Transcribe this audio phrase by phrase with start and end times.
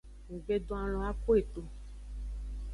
[0.33, 1.69] Nggbe don alon a ku eto o.